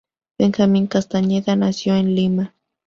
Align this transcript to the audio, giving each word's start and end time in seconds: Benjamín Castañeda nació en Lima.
Benjamín 0.39 0.87
Castañeda 0.87 1.55
nació 1.55 1.93
en 1.95 2.15
Lima. 2.15 2.55